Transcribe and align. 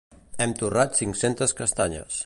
Hem 0.45 0.55
torrat 0.61 0.97
cinc-centes 1.01 1.57
castanyes. 1.63 2.19